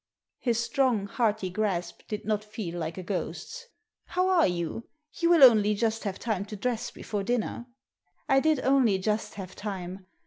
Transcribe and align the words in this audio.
His 0.39 0.57
strong, 0.57 1.05
hearty 1.05 1.51
grasp 1.51 2.01
did 2.07 2.25
not 2.25 2.43
feel 2.43 2.79
like 2.79 2.97
a 2.97 3.03
ghost's. 3.03 3.67
How 4.05 4.29
are 4.29 4.47
you? 4.47 4.87
You 5.19 5.29
will 5.29 5.43
only 5.43 5.75
just 5.75 6.05
have 6.05 6.17
time 6.17 6.43
to 6.45 6.55
dress 6.55 6.89
before 6.89 7.21
dinner." 7.21 7.67
I 8.27 8.39
did 8.39 8.61
only 8.61 8.97
just 8.97 9.35
have 9.35 9.55
time. 9.55 10.07